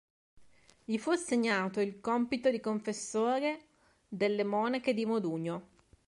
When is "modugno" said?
5.05-5.67